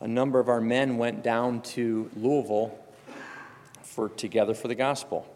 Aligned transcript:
a 0.00 0.08
number 0.08 0.40
of 0.40 0.48
our 0.48 0.60
men 0.60 0.96
went 0.96 1.22
down 1.22 1.60
to 1.62 2.10
Louisville 2.16 2.76
for 3.82 4.08
Together 4.08 4.54
for 4.54 4.68
the 4.68 4.74
Gospel. 4.74 5.26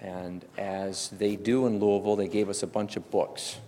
And 0.00 0.44
as 0.56 1.10
they 1.10 1.36
do 1.36 1.66
in 1.66 1.78
Louisville, 1.78 2.16
they 2.16 2.28
gave 2.28 2.48
us 2.48 2.62
a 2.62 2.66
bunch 2.66 2.96
of 2.96 3.10
books. 3.10 3.58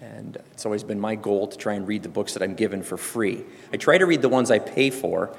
And 0.00 0.36
it's 0.50 0.66
always 0.66 0.82
been 0.82 0.98
my 0.98 1.14
goal 1.14 1.46
to 1.46 1.56
try 1.56 1.74
and 1.74 1.86
read 1.86 2.02
the 2.02 2.08
books 2.08 2.34
that 2.34 2.42
I'm 2.42 2.54
given 2.54 2.82
for 2.82 2.96
free. 2.96 3.44
I 3.72 3.76
try 3.76 3.98
to 3.98 4.04
read 4.04 4.20
the 4.20 4.28
ones 4.28 4.50
I 4.50 4.58
pay 4.58 4.90
for, 4.90 5.34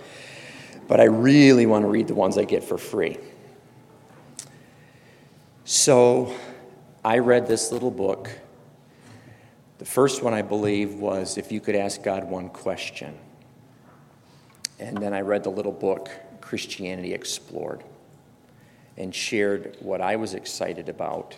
but 0.87 0.99
I 0.99 1.05
really 1.05 1.65
want 1.65 1.83
to 1.83 1.89
read 1.89 2.07
the 2.07 2.15
ones 2.15 2.37
I 2.37 2.45
get 2.45 2.63
for 2.63 2.77
free. 2.77 3.17
So 5.65 6.33
I 7.03 7.19
read 7.19 7.45
this 7.47 7.71
little 7.71 7.91
book. 7.91 8.29
The 9.79 9.85
first 9.85 10.23
one, 10.23 10.33
I 10.33 10.41
believe, 10.41 10.93
was 10.93 11.37
If 11.37 11.51
You 11.51 11.59
Could 11.59 11.75
Ask 11.75 12.01
God 12.01 12.23
One 12.23 12.47
Question. 12.47 13.17
And 14.79 14.97
then 14.97 15.13
I 15.13 15.21
read 15.21 15.43
the 15.43 15.51
little 15.51 15.71
book, 15.71 16.09
Christianity 16.41 17.13
Explored, 17.13 17.83
and 18.97 19.13
shared 19.13 19.77
what 19.79 20.01
I 20.01 20.15
was 20.15 20.33
excited 20.33 20.89
about 20.89 21.37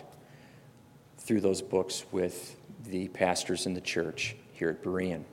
through 1.18 1.40
those 1.40 1.62
books 1.62 2.04
with 2.12 2.56
the 2.86 3.08
pastors 3.08 3.66
in 3.66 3.74
the 3.74 3.80
church 3.80 4.36
here 4.52 4.70
at 4.70 4.82
Berean. 4.82 5.24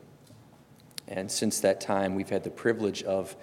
And 1.08 1.30
since 1.32 1.60
that 1.62 1.82
time, 1.82 2.16
we've 2.16 2.30
had 2.30 2.44
the 2.44 2.50
privilege 2.50 3.04
of 3.04 3.36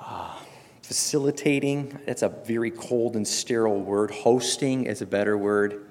uh, 0.00 0.36
facilitating, 0.82 1.98
that's 2.06 2.22
a 2.22 2.28
very 2.28 2.70
cold 2.70 3.16
and 3.16 3.26
sterile 3.26 3.80
word, 3.80 4.10
hosting 4.10 4.86
is 4.86 5.02
a 5.02 5.06
better 5.06 5.36
word, 5.36 5.86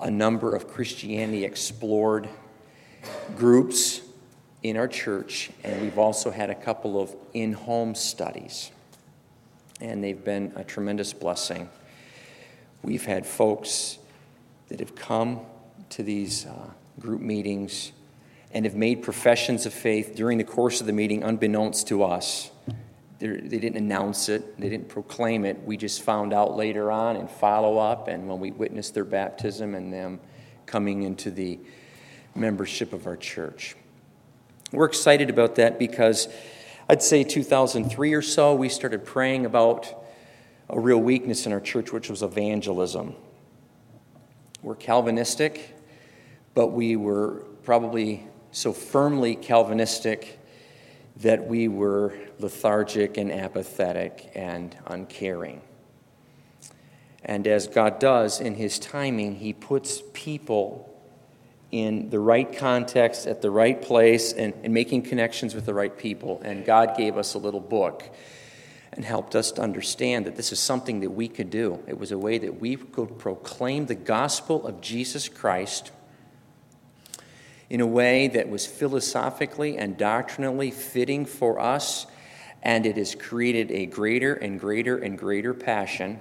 a 0.00 0.10
number 0.10 0.54
of 0.54 0.68
Christianity 0.68 1.44
explored 1.44 2.28
groups 3.36 4.02
in 4.68 4.76
our 4.76 4.88
church, 4.88 5.50
and 5.64 5.82
we've 5.82 5.98
also 5.98 6.30
had 6.30 6.50
a 6.50 6.54
couple 6.54 7.00
of 7.00 7.14
in 7.32 7.52
home 7.52 7.94
studies, 7.94 8.70
and 9.80 10.02
they've 10.02 10.24
been 10.24 10.52
a 10.56 10.64
tremendous 10.64 11.12
blessing. 11.12 11.68
We've 12.82 13.04
had 13.04 13.26
folks 13.26 13.98
that 14.68 14.80
have 14.80 14.94
come 14.94 15.40
to 15.90 16.02
these 16.02 16.46
uh, 16.46 16.70
group 16.98 17.20
meetings 17.20 17.92
and 18.52 18.64
have 18.64 18.74
made 18.74 19.02
professions 19.02 19.66
of 19.66 19.74
faith 19.74 20.14
during 20.14 20.38
the 20.38 20.44
course 20.44 20.80
of 20.80 20.86
the 20.86 20.92
meeting, 20.92 21.22
unbeknownst 21.22 21.88
to 21.88 22.02
us. 22.02 22.50
They're, 23.18 23.40
they 23.40 23.58
did 23.58 23.74
not 23.74 23.82
announce 23.82 24.28
it, 24.28 24.58
they 24.60 24.68
didn't 24.68 24.88
proclaim 24.88 25.44
it. 25.44 25.62
We 25.64 25.76
just 25.76 26.02
found 26.02 26.32
out 26.32 26.56
later 26.56 26.90
on 26.90 27.16
and 27.16 27.30
follow 27.30 27.78
up, 27.78 28.08
and 28.08 28.28
when 28.28 28.40
we 28.40 28.50
witnessed 28.50 28.94
their 28.94 29.04
baptism 29.04 29.74
and 29.74 29.92
them 29.92 30.20
coming 30.66 31.02
into 31.02 31.30
the 31.30 31.58
membership 32.34 32.92
of 32.92 33.06
our 33.06 33.16
church. 33.16 33.76
We're 34.72 34.86
excited 34.86 35.30
about 35.30 35.54
that 35.56 35.78
because 35.78 36.28
I'd 36.88 37.02
say 37.02 37.22
2003 37.22 38.14
or 38.14 38.22
so, 38.22 38.54
we 38.54 38.68
started 38.68 39.04
praying 39.04 39.46
about 39.46 39.92
a 40.68 40.80
real 40.80 40.98
weakness 40.98 41.46
in 41.46 41.52
our 41.52 41.60
church, 41.60 41.92
which 41.92 42.10
was 42.10 42.22
evangelism. 42.22 43.14
We're 44.62 44.74
Calvinistic, 44.74 45.76
but 46.54 46.68
we 46.68 46.96
were 46.96 47.44
probably 47.62 48.26
so 48.50 48.72
firmly 48.72 49.36
Calvinistic 49.36 50.40
that 51.18 51.46
we 51.46 51.68
were 51.68 52.14
lethargic 52.40 53.16
and 53.18 53.30
apathetic 53.30 54.32
and 54.34 54.76
uncaring. 54.86 55.60
And 57.24 57.46
as 57.46 57.68
God 57.68 58.00
does 58.00 58.40
in 58.40 58.56
His 58.56 58.80
timing, 58.80 59.36
He 59.36 59.52
puts 59.52 60.02
people 60.12 60.95
in 61.72 62.10
the 62.10 62.20
right 62.20 62.56
context, 62.56 63.26
at 63.26 63.42
the 63.42 63.50
right 63.50 63.80
place, 63.80 64.32
and, 64.32 64.54
and 64.62 64.72
making 64.72 65.02
connections 65.02 65.54
with 65.54 65.66
the 65.66 65.74
right 65.74 65.96
people. 65.96 66.40
And 66.44 66.64
God 66.64 66.96
gave 66.96 67.16
us 67.16 67.34
a 67.34 67.38
little 67.38 67.60
book 67.60 68.08
and 68.92 69.04
helped 69.04 69.34
us 69.34 69.52
to 69.52 69.62
understand 69.62 70.26
that 70.26 70.36
this 70.36 70.52
is 70.52 70.60
something 70.60 71.00
that 71.00 71.10
we 71.10 71.28
could 71.28 71.50
do. 71.50 71.82
It 71.86 71.98
was 71.98 72.12
a 72.12 72.18
way 72.18 72.38
that 72.38 72.60
we 72.60 72.76
could 72.76 73.18
proclaim 73.18 73.86
the 73.86 73.94
gospel 73.94 74.66
of 74.66 74.80
Jesus 74.80 75.28
Christ 75.28 75.90
in 77.68 77.80
a 77.80 77.86
way 77.86 78.28
that 78.28 78.48
was 78.48 78.64
philosophically 78.64 79.76
and 79.76 79.96
doctrinally 79.96 80.70
fitting 80.70 81.26
for 81.26 81.58
us, 81.58 82.06
and 82.62 82.86
it 82.86 82.96
has 82.96 83.14
created 83.14 83.70
a 83.70 83.86
greater 83.86 84.34
and 84.34 84.58
greater 84.58 84.96
and 84.96 85.18
greater 85.18 85.52
passion 85.52 86.20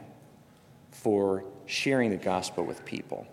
for 0.92 1.46
sharing 1.66 2.10
the 2.10 2.18
gospel 2.18 2.66
with 2.66 2.84
people. 2.84 3.28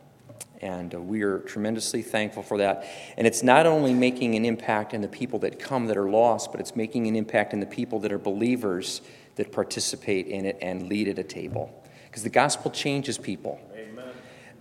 And 0.62 0.95
uh, 0.95 1.00
we 1.00 1.23
are 1.23 1.41
tremendously 1.41 2.03
thankful 2.03 2.43
for 2.43 2.59
that. 2.59 2.87
And 3.17 3.27
it's 3.27 3.43
not 3.43 3.67
only 3.67 3.93
making 3.93 4.37
an 4.37 4.45
impact 4.45 4.95
in 4.95 5.00
the 5.00 5.09
people 5.09 5.41
that 5.41 5.59
come 5.59 5.87
that 5.87 5.97
are 5.97 6.09
lost, 6.09 6.53
but 6.53 6.61
it's 6.61 6.77
making 6.77 7.09
an 7.09 7.17
impact 7.17 7.53
in 7.53 7.61
the 7.61 7.67
people 7.67 7.99
that 8.00 8.12
are 8.12 8.19
believers 8.19 9.03
that 9.34 9.50
participate 9.50 10.28
in 10.28 10.47
it 10.47 10.56
and 10.62 10.89
lead 10.89 11.09
at 11.09 11.19
a 11.19 11.25
table. 11.25 11.83
Because 12.06 12.23
the 12.23 12.31
gospel 12.31 12.71
changes 12.71 13.19
people. 13.19 13.61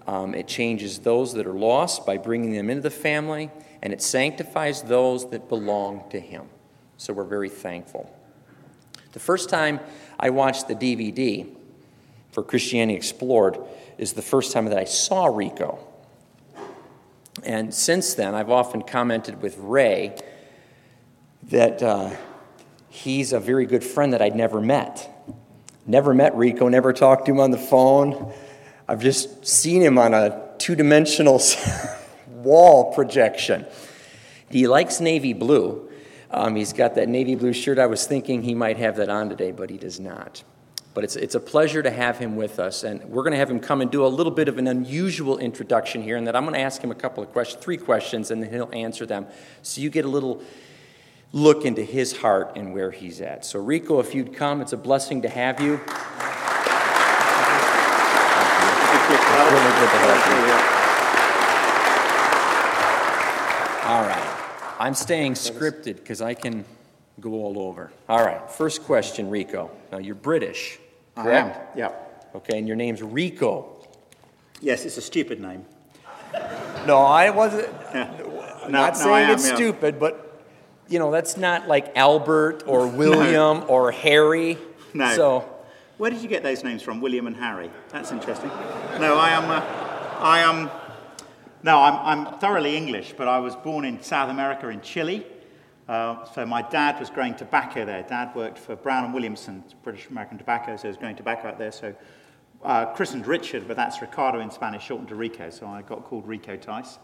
Um, 0.08 0.34
it 0.34 0.48
changes 0.48 1.00
those 1.00 1.34
that 1.36 1.46
are 1.46 1.54
lost 1.54 2.06
by 2.06 2.18
bringing 2.18 2.54
them 2.54 2.70
into 2.70 2.82
the 2.82 2.90
family, 2.90 3.52
and 3.84 3.94
it 3.94 4.02
sanctifies 4.02 4.82
those 4.82 5.30
that 5.30 5.48
belong 5.48 6.10
to 6.10 6.20
Him. 6.20 6.48
So 6.98 7.14
we're 7.14 7.24
very 7.24 7.50
thankful. 7.50 8.12
The 9.12 9.20
first 9.20 9.50
time 9.50 9.80
I 10.20 10.32
watched 10.32 10.68
the 10.68 10.76
DVD 10.76 11.48
for 12.32 12.44
Christianity 12.44 12.96
Explored 12.96 13.60
is 13.98 14.14
the 14.14 14.22
first 14.22 14.54
time 14.54 14.66
that 14.66 14.78
I 14.78 14.86
saw 14.86 15.26
Rico. 15.26 15.80
And 17.44 17.74
since 17.74 18.14
then, 18.14 18.36
I've 18.36 18.50
often 18.50 18.82
commented 18.82 19.42
with 19.42 19.58
Ray 19.58 20.16
that 21.44 21.82
uh, 21.82 22.12
he's 22.90 23.34
a 23.34 23.40
very 23.40 23.66
good 23.66 23.84
friend 23.84 24.14
that 24.14 24.22
I'd 24.22 24.36
never 24.36 24.62
met. 24.62 25.08
Never 25.86 26.14
met 26.14 26.36
Rico, 26.36 26.68
never 26.68 26.94
talked 26.94 27.26
to 27.26 27.32
him 27.32 27.40
on 27.40 27.52
the 27.52 27.58
phone. 27.58 28.34
I've 28.88 29.02
just 29.02 29.46
seen 29.46 29.82
him 29.82 29.98
on 29.98 30.14
a 30.14 30.50
two 30.58 30.76
dimensional 30.76 31.42
wall 32.28 32.94
projection. 32.94 33.66
He 34.50 34.68
likes 34.68 35.00
navy 35.00 35.34
blue. 35.34 35.90
Um, 36.30 36.56
he's 36.56 36.74
got 36.74 36.96
that 36.96 37.10
navy 37.10 37.36
blue 37.36 37.54
shirt. 37.54 37.80
I 37.80 37.88
was 37.88 38.06
thinking 38.06 38.44
he 38.44 38.54
might 38.54 38.78
have 38.78 38.98
that 38.98 39.10
on 39.10 39.30
today, 39.30 39.52
but 39.52 39.70
he 39.70 39.78
does 39.78 40.00
not. 40.00 40.44
But 40.94 41.06
it's, 41.06 41.16
it's 41.16 41.36
a 41.36 41.40
pleasure 41.40 41.82
to 41.82 41.90
have 41.90 42.18
him 42.18 42.36
with 42.36 42.60
us. 42.60 42.84
And 42.84 43.04
we're 43.06 43.24
going 43.24 43.32
to 43.32 43.38
have 43.38 43.50
him 43.50 43.60
come 43.60 43.82
and 43.82 43.90
do 43.90 44.06
a 44.06 44.08
little 44.08 44.32
bit 44.32 44.48
of 44.48 44.58
an 44.58 44.68
unusual 44.68 45.38
introduction 45.38 46.02
here. 46.02 46.18
And 46.18 46.28
that 46.28 46.36
I'm 46.36 46.44
going 46.44 46.56
to 46.56 46.60
ask 46.60 46.82
him 46.82 46.92
a 46.92 46.96
couple 46.96 47.24
of 47.24 47.32
questions, 47.32 47.64
three 47.64 47.78
questions, 47.78 48.30
and 48.30 48.44
then 48.44 48.52
he'll 48.52 48.70
answer 48.74 49.06
them. 49.06 49.26
So 49.62 49.80
you 49.80 49.90
get 49.90 50.04
a 50.04 50.10
little 50.10 50.42
look 51.34 51.64
into 51.66 51.82
his 51.82 52.18
heart 52.18 52.54
and 52.58 52.74
where 52.74 52.92
he's 52.92 53.22
at. 53.22 53.46
So, 53.46 53.60
Rico, 53.60 54.00
if 54.00 54.14
you'd 54.14 54.34
come, 54.34 54.60
it's 54.62 54.74
a 54.74 54.78
blessing 54.78 55.22
to 55.22 55.30
have 55.30 55.62
you. 55.62 55.80
All 63.88 64.04
right. 64.04 64.38
I'm 64.80 64.94
staying 64.94 65.34
scripted 65.34 65.96
because 65.98 66.22
I 66.22 66.34
can 66.34 66.66
go 67.20 67.34
all 67.34 67.60
over. 67.60 67.92
All 68.08 68.24
right. 68.24 68.50
First 68.50 68.84
question, 68.84 69.30
Rico. 69.30 69.72
Now, 69.92 69.98
you're 70.00 70.16
British. 70.16 70.80
Correct? 71.16 71.58
I 71.58 71.60
am, 71.60 71.68
yeah. 71.78 71.92
Okay, 72.36 72.58
and 72.58 72.68
your 72.68 72.78
name's 72.78 73.02
Rico. 73.02 73.86
Yes, 74.62 74.86
it's 74.86 74.98
a 74.98 75.02
stupid 75.02 75.42
name. 75.42 75.66
No, 76.86 77.00
I 77.00 77.30
wasn't. 77.30 77.70
Yeah. 77.94 78.18
No, 78.62 78.68
not 78.68 78.94
no, 78.94 79.00
saying 79.00 79.30
am, 79.30 79.34
it's 79.34 79.50
yeah. 79.50 79.56
stupid, 79.56 80.00
but 80.00 80.40
you 80.88 81.00
know 81.00 81.10
that's 81.10 81.36
not 81.36 81.68
like 81.68 81.98
Albert 81.98 82.64
or 82.68 82.86
William 83.02 83.64
or 83.68 83.92
Harry. 83.92 84.56
No. 84.94 85.16
So 85.16 85.50
Where 85.98 86.12
did 86.12 86.22
you 86.22 86.30
get 86.30 86.44
those 86.44 86.64
names 86.64 86.84
from, 86.84 87.02
William 87.02 87.26
and 87.26 87.36
Harry? 87.36 87.72
That's 87.90 88.12
interesting. 88.12 88.50
No, 89.00 89.18
I 89.18 89.30
am. 89.32 89.50
Uh, 89.50 89.62
I 90.20 90.40
am. 90.42 90.70
No, 91.64 91.80
I'm, 91.80 92.28
I'm 92.28 92.40
thoroughly 92.40 92.78
English, 92.78 93.16
but 93.18 93.28
I 93.28 93.40
was 93.40 93.56
born 93.56 93.84
in 93.84 94.00
South 94.04 94.30
America 94.30 94.70
in 94.70 94.82
Chile. 94.82 95.26
Uh, 95.92 96.24
so 96.24 96.46
my 96.46 96.62
dad 96.62 96.98
was 97.02 97.10
growing 97.10 97.36
tobacco 97.36 97.84
there. 97.84 98.02
Dad 98.04 98.34
worked 98.34 98.58
for 98.58 98.78
Brown 98.78 99.04
and 99.04 99.14
Williamson, 99.14 99.62
British 99.84 100.08
American 100.08 100.38
Tobacco, 100.38 100.78
so 100.78 100.84
he 100.84 100.88
was 100.88 100.96
growing 100.96 101.18
tobacco 101.18 101.50
out 101.50 101.58
there. 101.58 101.74
So 101.74 101.94
uh, 102.64 102.86
christened 102.94 103.28
Richard, 103.28 103.68
but 103.68 103.76
that's 103.76 104.02
Ricardo 104.02 104.40
in 104.40 104.50
Spanish, 104.52 104.86
shortened 104.86 105.10
to 105.10 105.16
Rico. 105.16 105.50
So 105.50 105.68
I 105.68 105.82
got 105.82 106.06
called 106.06 106.26
Rico 106.26 106.56
Tice. 106.56 106.98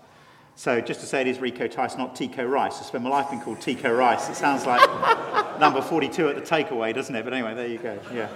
So 0.56 0.80
just 0.80 1.02
to 1.02 1.06
say 1.06 1.20
it 1.20 1.28
is 1.28 1.40
Rico 1.40 1.68
Tice, 1.68 1.98
not 1.98 2.16
Tico 2.16 2.46
Rice. 2.46 2.80
I 2.80 2.84
spent 2.84 3.04
my 3.04 3.10
life 3.10 3.30
being 3.30 3.42
called 3.42 3.60
Tico 3.60 3.94
Rice. 3.94 4.30
It 4.30 4.36
sounds 4.36 4.66
like 4.66 4.80
number 5.60 5.82
42 5.82 6.30
at 6.30 6.36
the 6.36 6.42
takeaway, 6.42 6.96
doesn't 6.96 7.14
it? 7.14 7.26
But 7.26 7.34
anyway, 7.34 7.56
there 7.56 7.68
you 7.68 7.80
go. 7.80 8.00
Yeah. 8.14 8.30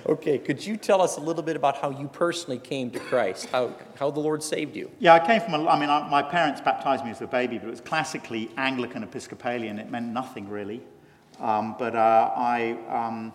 Okay, 0.08 0.38
could 0.38 0.64
you 0.64 0.76
tell 0.76 1.02
us 1.02 1.16
a 1.16 1.20
little 1.20 1.42
bit 1.42 1.56
about 1.56 1.76
how 1.76 1.90
you 1.90 2.08
personally 2.08 2.58
came 2.58 2.90
to 2.90 2.98
Christ, 2.98 3.46
how, 3.50 3.74
how 3.98 4.10
the 4.10 4.20
Lord 4.20 4.42
saved 4.42 4.74
you? 4.76 4.90
Yeah, 4.98 5.14
I 5.14 5.26
came 5.26 5.40
from, 5.40 5.54
a, 5.54 5.68
I 5.68 5.78
mean, 5.78 5.90
I, 5.90 6.08
my 6.08 6.22
parents 6.22 6.60
baptized 6.60 7.04
me 7.04 7.10
as 7.10 7.20
a 7.20 7.26
baby, 7.26 7.58
but 7.58 7.66
it 7.66 7.70
was 7.70 7.80
classically 7.80 8.50
Anglican 8.56 9.02
Episcopalian. 9.02 9.78
It 9.78 9.90
meant 9.90 10.06
nothing 10.06 10.48
really. 10.48 10.82
Um, 11.40 11.76
but 11.78 11.94
uh, 11.94 12.32
I, 12.34 12.78
um, 12.88 13.32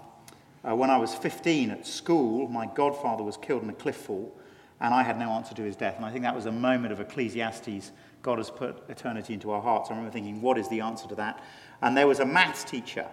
uh, 0.68 0.76
when 0.76 0.90
I 0.90 0.98
was 0.98 1.14
15 1.14 1.72
at 1.72 1.86
school, 1.86 2.48
my 2.48 2.66
godfather 2.66 3.24
was 3.24 3.38
killed 3.38 3.64
in 3.64 3.70
a 3.70 3.74
cliff 3.74 3.98
fall, 3.98 4.36
and 4.82 4.94
I 4.94 5.04
had 5.04 5.20
no 5.20 5.30
answer 5.32 5.54
to 5.56 5.62
his 5.62 5.76
death. 5.76 5.98
And 5.98 6.06
I 6.06 6.12
think 6.12 6.24
that 6.24 6.36
was 6.36 6.46
a 6.46 6.52
moment 6.52 6.92
of 6.92 7.00
Ecclesiastes 7.00 7.92
God 8.24 8.38
has 8.38 8.50
put 8.50 8.90
eternity 8.90 9.34
into 9.34 9.52
our 9.52 9.62
hearts. 9.62 9.90
I 9.90 9.94
remember 9.94 10.12
thinking, 10.12 10.42
what 10.42 10.58
is 10.58 10.70
the 10.70 10.80
answer 10.80 11.08
to 11.10 11.16
that? 11.16 11.44
And 11.82 11.96
there 11.96 12.08
was 12.08 12.20
a 12.20 12.26
maths 12.26 12.64
teacher 12.64 13.06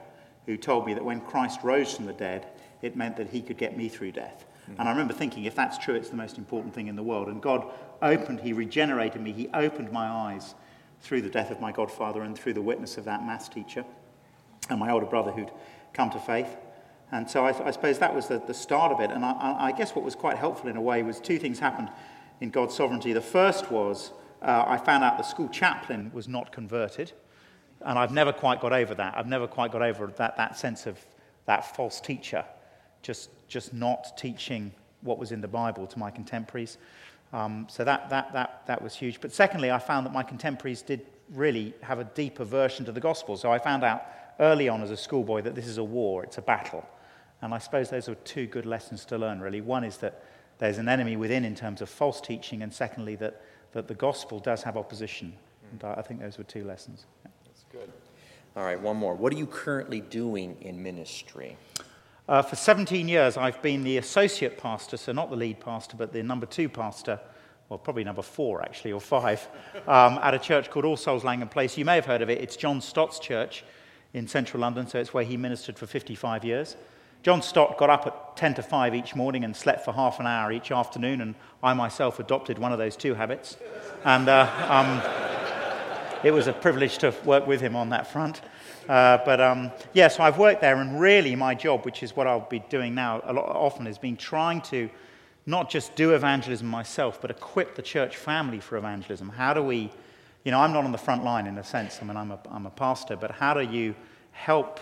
who 0.46 0.56
told 0.56 0.86
me 0.86 0.94
that 0.94 1.04
when 1.04 1.20
Christ 1.20 1.60
rose 1.62 1.94
from 1.94 2.06
the 2.06 2.12
dead, 2.12 2.46
it 2.82 2.96
meant 2.96 3.16
that 3.16 3.28
he 3.28 3.42
could 3.42 3.58
get 3.58 3.76
me 3.76 3.88
through 3.88 4.12
death. 4.12 4.44
And 4.78 4.88
I 4.88 4.92
remember 4.92 5.14
thinking, 5.14 5.44
if 5.44 5.54
that's 5.54 5.78
true, 5.78 5.94
it's 5.94 6.10
the 6.10 6.16
most 6.16 6.38
important 6.38 6.74
thing 6.74 6.86
in 6.86 6.96
the 6.96 7.02
world. 7.02 7.28
And 7.28 7.42
God 7.42 7.66
opened, 8.02 8.40
He 8.40 8.52
regenerated 8.52 9.20
me, 9.20 9.32
He 9.32 9.48
opened 9.52 9.90
my 9.90 10.06
eyes 10.06 10.54
through 11.00 11.22
the 11.22 11.30
death 11.30 11.50
of 11.50 11.60
my 11.60 11.72
godfather 11.72 12.22
and 12.22 12.38
through 12.38 12.52
the 12.52 12.62
witness 12.62 12.96
of 12.96 13.04
that 13.04 13.24
maths 13.24 13.48
teacher 13.48 13.84
and 14.68 14.78
my 14.78 14.90
older 14.90 15.06
brother 15.06 15.32
who'd 15.32 15.50
come 15.92 16.10
to 16.10 16.18
faith. 16.18 16.56
And 17.10 17.28
so 17.28 17.44
I, 17.44 17.66
I 17.66 17.70
suppose 17.72 17.98
that 17.98 18.14
was 18.14 18.28
the, 18.28 18.38
the 18.46 18.54
start 18.54 18.92
of 18.92 19.00
it. 19.00 19.10
And 19.10 19.24
I, 19.24 19.56
I, 19.58 19.72
guess 19.72 19.96
what 19.96 20.04
was 20.04 20.14
quite 20.14 20.36
helpful 20.36 20.68
in 20.68 20.76
a 20.76 20.80
way 20.80 21.02
was 21.02 21.18
two 21.18 21.38
things 21.38 21.58
happened 21.58 21.90
in 22.40 22.50
God's 22.50 22.74
sovereignty. 22.74 23.12
The 23.12 23.20
first 23.20 23.70
was 23.70 24.12
uh, 24.42 24.64
I 24.66 24.76
found 24.76 25.02
out 25.02 25.18
the 25.18 25.24
school 25.24 25.48
chaplain 25.48 26.12
was 26.14 26.28
not 26.28 26.52
converted. 26.52 27.12
And 27.80 27.98
I've 27.98 28.12
never 28.12 28.32
quite 28.32 28.60
got 28.60 28.72
over 28.72 28.94
that. 28.94 29.16
I've 29.16 29.26
never 29.26 29.48
quite 29.48 29.72
got 29.72 29.82
over 29.82 30.06
that, 30.18 30.36
that 30.36 30.56
sense 30.56 30.86
of 30.86 30.98
that 31.46 31.74
false 31.74 32.00
teacher 32.00 32.44
just, 33.02 33.30
just 33.48 33.72
not 33.72 34.16
teaching 34.16 34.72
what 35.02 35.18
was 35.18 35.32
in 35.32 35.40
the 35.40 35.48
Bible 35.48 35.86
to 35.86 35.98
my 35.98 36.10
contemporaries. 36.10 36.78
Um, 37.32 37.66
so 37.70 37.84
that, 37.84 38.10
that, 38.10 38.32
that, 38.32 38.66
that 38.66 38.82
was 38.82 38.94
huge. 38.94 39.20
But 39.20 39.32
secondly, 39.32 39.70
I 39.70 39.78
found 39.78 40.04
that 40.06 40.12
my 40.12 40.22
contemporaries 40.22 40.82
did 40.82 41.06
really 41.32 41.74
have 41.82 41.98
a 41.98 42.04
deep 42.04 42.40
aversion 42.40 42.84
to 42.86 42.92
the 42.92 43.00
gospel. 43.00 43.36
So 43.36 43.52
I 43.52 43.58
found 43.58 43.84
out 43.84 44.02
early 44.40 44.68
on 44.68 44.82
as 44.82 44.90
a 44.90 44.96
schoolboy 44.96 45.42
that 45.42 45.54
this 45.54 45.66
is 45.66 45.78
a 45.78 45.84
war, 45.84 46.24
it's 46.24 46.38
a 46.38 46.42
battle. 46.42 46.84
And 47.42 47.54
I 47.54 47.58
suppose 47.58 47.88
those 47.88 48.08
are 48.08 48.16
two 48.16 48.46
good 48.46 48.66
lessons 48.66 49.04
to 49.06 49.18
learn, 49.18 49.40
really. 49.40 49.60
One 49.60 49.84
is 49.84 49.98
that 49.98 50.24
there's 50.58 50.78
an 50.78 50.88
enemy 50.88 51.16
within 51.16 51.44
in 51.44 51.54
terms 51.54 51.80
of 51.80 51.88
false 51.88 52.20
teaching, 52.20 52.62
and 52.62 52.72
secondly, 52.72 53.16
that, 53.16 53.42
that 53.72 53.88
the 53.88 53.94
gospel 53.94 54.40
does 54.40 54.62
have 54.62 54.76
opposition. 54.76 55.32
And 55.70 55.84
I 55.84 56.02
think 56.02 56.20
those 56.20 56.36
were 56.36 56.44
two 56.44 56.64
lessons. 56.64 57.06
Yeah. 57.24 57.30
That's 57.46 57.64
good. 57.72 57.90
All 58.56 58.64
right, 58.64 58.78
one 58.78 58.96
more. 58.96 59.14
What 59.14 59.32
are 59.32 59.36
you 59.36 59.46
currently 59.46 60.00
doing 60.00 60.56
in 60.60 60.82
ministry? 60.82 61.56
Uh, 62.30 62.40
for 62.42 62.54
17 62.54 63.08
years, 63.08 63.36
I've 63.36 63.60
been 63.60 63.82
the 63.82 63.96
associate 63.96 64.56
pastor, 64.56 64.96
so 64.96 65.10
not 65.10 65.30
the 65.30 65.36
lead 65.36 65.58
pastor, 65.58 65.96
but 65.96 66.12
the 66.12 66.22
number 66.22 66.46
two 66.46 66.68
pastor, 66.68 67.18
well, 67.68 67.76
probably 67.76 68.04
number 68.04 68.22
four, 68.22 68.62
actually, 68.62 68.92
or 68.92 69.00
five, 69.00 69.48
um, 69.88 70.16
at 70.22 70.32
a 70.32 70.38
church 70.38 70.70
called 70.70 70.84
All 70.84 70.96
Souls 70.96 71.24
Langham 71.24 71.48
Place. 71.48 71.76
You 71.76 71.84
may 71.84 71.96
have 71.96 72.06
heard 72.06 72.22
of 72.22 72.30
it. 72.30 72.40
It's 72.40 72.54
John 72.54 72.80
Stott's 72.80 73.18
church 73.18 73.64
in 74.14 74.28
central 74.28 74.60
London, 74.60 74.86
so 74.86 75.00
it's 75.00 75.12
where 75.12 75.24
he 75.24 75.36
ministered 75.36 75.76
for 75.76 75.88
55 75.88 76.44
years. 76.44 76.76
John 77.24 77.42
Stott 77.42 77.76
got 77.76 77.90
up 77.90 78.06
at 78.06 78.36
10 78.36 78.54
to 78.54 78.62
5 78.62 78.94
each 78.94 79.16
morning 79.16 79.42
and 79.42 79.56
slept 79.56 79.84
for 79.84 79.92
half 79.92 80.20
an 80.20 80.28
hour 80.28 80.52
each 80.52 80.70
afternoon, 80.70 81.22
and 81.22 81.34
I 81.64 81.74
myself 81.74 82.20
adopted 82.20 82.60
one 82.60 82.70
of 82.70 82.78
those 82.78 82.94
two 82.94 83.14
habits. 83.14 83.56
And 84.04 84.28
uh, 84.28 84.48
um, 84.68 85.02
it 86.22 86.30
was 86.30 86.46
a 86.46 86.52
privilege 86.52 86.98
to 86.98 87.12
work 87.24 87.48
with 87.48 87.60
him 87.60 87.74
on 87.74 87.88
that 87.88 88.06
front. 88.06 88.40
Uh, 88.88 89.18
but 89.24 89.40
um, 89.40 89.70
yeah, 89.92 90.08
so 90.08 90.22
I've 90.22 90.38
worked 90.38 90.60
there, 90.60 90.76
and 90.76 91.00
really 91.00 91.34
my 91.36 91.54
job, 91.54 91.84
which 91.84 92.02
is 92.02 92.16
what 92.16 92.26
I'll 92.26 92.48
be 92.48 92.60
doing 92.70 92.94
now 92.94 93.20
a 93.24 93.32
lot 93.32 93.46
often, 93.46 93.86
has 93.86 93.98
been 93.98 94.16
trying 94.16 94.60
to 94.62 94.90
not 95.46 95.70
just 95.70 95.94
do 95.96 96.14
evangelism 96.14 96.66
myself, 96.66 97.20
but 97.20 97.30
equip 97.30 97.74
the 97.74 97.82
church 97.82 98.16
family 98.16 98.60
for 98.60 98.76
evangelism. 98.76 99.28
How 99.28 99.54
do 99.54 99.62
we, 99.62 99.90
you 100.44 100.50
know, 100.50 100.60
I'm 100.60 100.72
not 100.72 100.84
on 100.84 100.92
the 100.92 100.98
front 100.98 101.24
line 101.24 101.46
in 101.46 101.58
a 101.58 101.64
sense, 101.64 101.98
I 102.00 102.04
mean, 102.04 102.16
I'm 102.16 102.30
a, 102.30 102.38
I'm 102.50 102.66
a 102.66 102.70
pastor, 102.70 103.16
but 103.16 103.30
how 103.30 103.54
do 103.54 103.62
you 103.62 103.94
help 104.32 104.80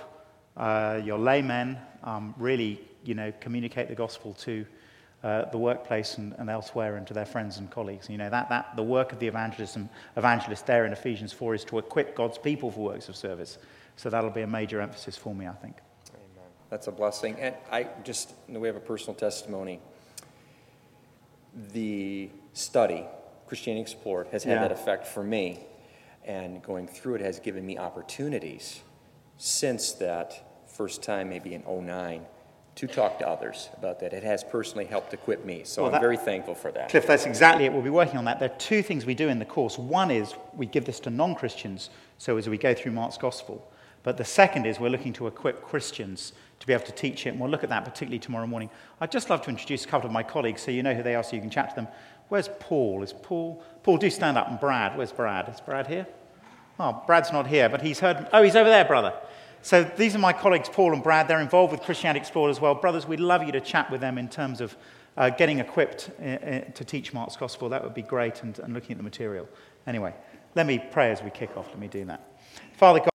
uh, 0.56 1.00
your 1.04 1.18
laymen 1.18 1.78
um, 2.04 2.34
really, 2.38 2.80
you 3.04 3.14
know, 3.14 3.32
communicate 3.40 3.88
the 3.88 3.94
gospel 3.94 4.34
to 4.34 4.66
uh, 5.22 5.50
the 5.50 5.58
workplace 5.58 6.18
and, 6.18 6.34
and, 6.38 6.48
elsewhere 6.48 6.96
and 6.96 7.06
to 7.06 7.14
their 7.14 7.24
friends 7.24 7.58
and 7.58 7.70
colleagues. 7.70 8.08
You 8.08 8.18
know, 8.18 8.30
that, 8.30 8.48
that, 8.50 8.76
the 8.76 8.82
work 8.82 9.12
of 9.12 9.18
the 9.18 9.26
evangelism, 9.26 9.88
evangelist 10.16 10.66
there 10.66 10.86
in 10.86 10.92
Ephesians 10.92 11.32
4 11.32 11.54
is 11.56 11.64
to 11.64 11.78
equip 11.78 12.14
God's 12.14 12.38
people 12.38 12.70
for 12.70 12.84
works 12.84 13.08
of 13.08 13.16
service. 13.16 13.58
So 13.98 14.08
that'll 14.08 14.30
be 14.30 14.42
a 14.42 14.46
major 14.46 14.80
emphasis 14.80 15.16
for 15.16 15.34
me, 15.34 15.48
I 15.48 15.52
think. 15.54 15.78
Amen. 16.14 16.46
That's 16.70 16.86
a 16.86 16.92
blessing. 16.92 17.34
And 17.40 17.56
I 17.70 17.88
just, 18.04 18.32
we 18.48 18.68
have 18.68 18.76
a 18.76 18.80
personal 18.80 19.16
testimony. 19.16 19.80
The 21.72 22.30
study, 22.52 23.04
Christianity 23.48 23.82
Explored, 23.82 24.28
has 24.28 24.44
had 24.44 24.52
yeah. 24.52 24.68
that 24.68 24.72
effect 24.72 25.04
for 25.04 25.24
me. 25.24 25.64
And 26.24 26.62
going 26.62 26.86
through 26.86 27.16
it 27.16 27.22
has 27.22 27.40
given 27.40 27.66
me 27.66 27.76
opportunities 27.76 28.82
since 29.36 29.90
that 29.94 30.68
first 30.68 31.02
time, 31.02 31.28
maybe 31.28 31.54
in 31.54 31.64
09, 31.66 32.24
to 32.76 32.86
talk 32.86 33.18
to 33.18 33.28
others 33.28 33.68
about 33.76 33.98
that. 33.98 34.12
It 34.12 34.22
has 34.22 34.44
personally 34.44 34.84
helped 34.84 35.12
equip 35.12 35.44
me, 35.44 35.62
so 35.64 35.82
well, 35.82 35.94
I'm 35.96 36.00
very 36.00 36.16
thankful 36.16 36.54
for 36.54 36.70
that. 36.70 36.88
Cliff, 36.90 37.08
that's 37.08 37.26
exactly 37.26 37.64
it. 37.64 37.72
We'll 37.72 37.82
be 37.82 37.90
working 37.90 38.16
on 38.16 38.26
that. 38.26 38.38
There 38.38 38.48
are 38.48 38.58
two 38.58 38.84
things 38.84 39.04
we 39.04 39.14
do 39.14 39.28
in 39.28 39.40
the 39.40 39.44
course. 39.44 39.76
One 39.76 40.12
is 40.12 40.34
we 40.54 40.66
give 40.66 40.84
this 40.84 41.00
to 41.00 41.10
non 41.10 41.34
Christians, 41.34 41.90
so 42.18 42.36
as 42.36 42.48
we 42.48 42.58
go 42.58 42.74
through 42.74 42.92
Mark's 42.92 43.18
Gospel. 43.18 43.68
But 44.02 44.16
the 44.16 44.24
second 44.24 44.66
is 44.66 44.78
we're 44.78 44.90
looking 44.90 45.12
to 45.14 45.26
equip 45.26 45.62
Christians 45.62 46.32
to 46.60 46.66
be 46.66 46.72
able 46.72 46.84
to 46.84 46.92
teach 46.92 47.26
it, 47.26 47.30
and 47.30 47.40
we'll 47.40 47.50
look 47.50 47.64
at 47.64 47.70
that 47.70 47.84
particularly 47.84 48.18
tomorrow 48.18 48.46
morning. 48.46 48.70
I'd 49.00 49.12
just 49.12 49.30
love 49.30 49.42
to 49.42 49.50
introduce 49.50 49.84
a 49.84 49.88
couple 49.88 50.06
of 50.06 50.12
my 50.12 50.22
colleagues 50.22 50.62
so 50.62 50.70
you 50.70 50.82
know 50.82 50.94
who 50.94 51.02
they 51.02 51.14
are 51.14 51.22
so 51.22 51.36
you 51.36 51.42
can 51.42 51.50
chat 51.50 51.70
to 51.70 51.76
them. 51.76 51.88
Where's 52.28 52.48
Paul? 52.60 53.02
Is 53.02 53.12
Paul? 53.12 53.62
Paul, 53.82 53.96
do 53.96 54.10
stand 54.10 54.36
up. 54.36 54.48
And 54.48 54.60
Brad, 54.60 54.96
where's 54.96 55.12
Brad? 55.12 55.48
Is 55.48 55.60
Brad 55.60 55.86
here? 55.86 56.06
Oh, 56.80 57.02
Brad's 57.06 57.32
not 57.32 57.46
here, 57.46 57.68
but 57.68 57.82
he's 57.82 58.00
heard. 58.00 58.28
Oh, 58.32 58.42
he's 58.42 58.56
over 58.56 58.68
there, 58.68 58.84
brother. 58.84 59.14
So 59.62 59.82
these 59.82 60.14
are 60.14 60.20
my 60.20 60.32
colleagues, 60.32 60.68
Paul 60.68 60.92
and 60.92 61.02
Brad. 61.02 61.26
They're 61.26 61.40
involved 61.40 61.72
with 61.72 61.82
Christianity 61.82 62.20
Explored 62.20 62.50
as 62.50 62.60
well. 62.60 62.74
Brothers, 62.74 63.06
we'd 63.06 63.20
love 63.20 63.42
you 63.42 63.52
to 63.52 63.60
chat 63.60 63.90
with 63.90 64.00
them 64.00 64.16
in 64.16 64.28
terms 64.28 64.60
of 64.60 64.76
uh, 65.16 65.30
getting 65.30 65.58
equipped 65.58 66.10
uh, 66.20 66.24
uh, 66.24 66.60
to 66.60 66.84
teach 66.84 67.12
Mark's 67.12 67.36
Gospel. 67.36 67.68
That 67.68 67.82
would 67.82 67.94
be 67.94 68.02
great, 68.02 68.42
and, 68.44 68.56
and 68.60 68.72
looking 68.72 68.92
at 68.92 68.98
the 68.98 69.02
material. 69.02 69.48
Anyway, 69.86 70.14
let 70.54 70.66
me 70.66 70.78
pray 70.78 71.10
as 71.10 71.22
we 71.22 71.30
kick 71.30 71.56
off. 71.56 71.68
Let 71.68 71.78
me 71.78 71.88
do 71.88 72.04
that. 72.04 72.38
Father 72.74 73.00
God, 73.00 73.10